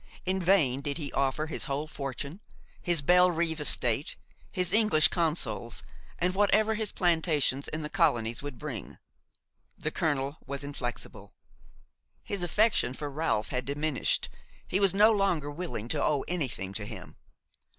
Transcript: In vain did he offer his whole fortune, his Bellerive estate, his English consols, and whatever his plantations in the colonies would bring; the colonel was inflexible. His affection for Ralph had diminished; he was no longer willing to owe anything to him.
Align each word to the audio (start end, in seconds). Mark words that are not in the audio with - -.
In 0.25 0.39
vain 0.41 0.81
did 0.81 0.97
he 0.97 1.13
offer 1.13 1.45
his 1.45 1.65
whole 1.65 1.85
fortune, 1.85 2.39
his 2.81 3.03
Bellerive 3.03 3.59
estate, 3.61 4.15
his 4.51 4.73
English 4.73 5.09
consols, 5.09 5.83
and 6.17 6.33
whatever 6.33 6.73
his 6.73 6.91
plantations 6.91 7.67
in 7.67 7.83
the 7.83 7.87
colonies 7.87 8.41
would 8.41 8.57
bring; 8.57 8.97
the 9.77 9.91
colonel 9.91 10.37
was 10.47 10.63
inflexible. 10.63 11.33
His 12.23 12.41
affection 12.41 12.95
for 12.95 13.11
Ralph 13.11 13.49
had 13.49 13.63
diminished; 13.63 14.27
he 14.67 14.79
was 14.79 14.95
no 14.95 15.11
longer 15.11 15.51
willing 15.51 15.87
to 15.89 16.03
owe 16.03 16.25
anything 16.27 16.73
to 16.73 16.85
him. 16.87 17.15